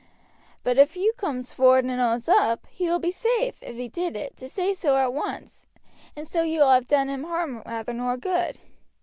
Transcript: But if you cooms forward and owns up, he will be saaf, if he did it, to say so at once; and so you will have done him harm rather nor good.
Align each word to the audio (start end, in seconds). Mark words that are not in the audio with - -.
But 0.63 0.79
if 0.79 0.97
you 0.97 1.13
cooms 1.15 1.53
forward 1.53 1.85
and 1.85 2.01
owns 2.01 2.27
up, 2.27 2.65
he 2.71 2.87
will 2.89 2.97
be 2.97 3.11
saaf, 3.11 3.61
if 3.61 3.75
he 3.75 3.87
did 3.87 4.15
it, 4.15 4.35
to 4.37 4.49
say 4.49 4.73
so 4.73 4.95
at 4.97 5.13
once; 5.13 5.67
and 6.15 6.27
so 6.27 6.41
you 6.41 6.61
will 6.61 6.71
have 6.71 6.87
done 6.87 7.07
him 7.07 7.25
harm 7.25 7.61
rather 7.67 7.93
nor 7.93 8.17
good. 8.17 8.57